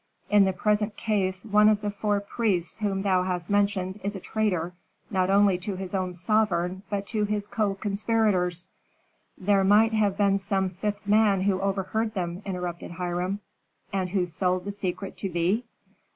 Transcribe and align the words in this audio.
In 0.31 0.45
the 0.45 0.51
present 0.53 0.97
case 0.97 1.45
one 1.45 1.69
of 1.69 1.81
the 1.81 1.91
four 1.91 2.19
priests 2.19 2.79
whom 2.79 3.03
thou 3.03 3.21
hast 3.21 3.51
mentioned 3.51 3.99
is 4.03 4.15
a 4.15 4.19
traitor, 4.19 4.73
not 5.11 5.29
only 5.29 5.59
to 5.59 5.75
his 5.75 5.93
own 5.93 6.15
sovereign, 6.15 6.81
but 6.89 7.05
to 7.09 7.25
his 7.25 7.47
co 7.47 7.75
conspirators" 7.75 8.67
"There 9.47 9.63
might 9.63 9.93
have 9.93 10.17
been 10.17 10.39
some 10.39 10.71
fifth 10.71 11.05
man 11.05 11.41
who 11.41 11.61
overheard 11.61 12.15
them," 12.15 12.41
interrupted 12.45 12.89
Hiram. 12.93 13.41
"And 13.93 14.09
who 14.09 14.25
sold 14.25 14.65
the 14.65 14.71
secret 14.71 15.17
to 15.17 15.29
thee?" 15.29 15.65